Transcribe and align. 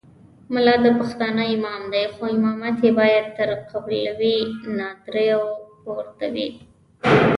ملا 0.53 0.75
د 0.85 0.87
پښتانه 0.99 1.43
امام 1.55 1.81
دی 1.93 2.05
خو 2.13 2.21
امامت 2.35 2.77
یې 2.85 2.91
باید 2.99 3.25
تر 3.37 3.49
قبیلوي 3.69 4.37
ناندریو 4.77 5.41
پورته 5.83 6.27
وي. 6.33 6.47